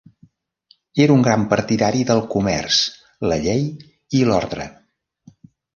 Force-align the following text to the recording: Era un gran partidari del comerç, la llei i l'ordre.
Era 1.03 1.13
un 1.15 1.25
gran 1.27 1.43
partidari 1.51 2.03
del 2.13 2.23
comerç, 2.33 2.81
la 3.31 3.41
llei 3.47 3.65
i 4.21 4.27
l'ordre. 4.33 4.71